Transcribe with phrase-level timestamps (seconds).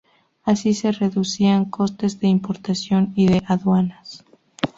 [0.45, 4.25] Así se reducía costes de importación y de aduanas.